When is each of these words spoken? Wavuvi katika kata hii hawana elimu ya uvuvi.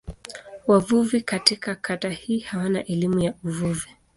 Wavuvi 0.67 1.21
katika 1.21 1.75
kata 1.75 2.09
hii 2.09 2.39
hawana 2.39 2.85
elimu 2.85 3.19
ya 3.19 3.33
uvuvi. 3.43 3.97